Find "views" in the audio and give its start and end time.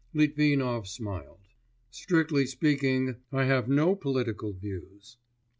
4.51-5.17